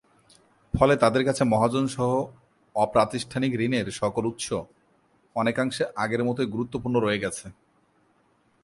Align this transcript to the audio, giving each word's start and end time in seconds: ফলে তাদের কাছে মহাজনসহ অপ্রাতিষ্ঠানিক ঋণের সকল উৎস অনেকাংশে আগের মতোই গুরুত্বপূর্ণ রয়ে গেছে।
ফলে 0.73 0.93
তাদের 0.97 1.23
কাছে 1.25 1.43
মহাজনসহ 1.43 2.09
অপ্রাতিষ্ঠানিক 2.75 3.51
ঋণের 3.65 3.87
সকল 3.91 4.23
উৎস 4.31 4.47
অনেকাংশে 5.35 5.83
আগের 5.95 6.21
মতোই 6.27 6.47
গুরুত্বপূর্ণ 6.53 6.95
রয়ে 6.99 7.23
গেছে। 7.23 7.45